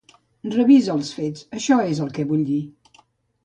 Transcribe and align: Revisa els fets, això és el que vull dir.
Revisa 0.53 0.95
els 0.95 1.11
fets, 1.19 1.45
això 1.59 1.79
és 1.93 2.03
el 2.07 2.13
que 2.19 2.29
vull 2.33 2.45
dir. 2.51 2.61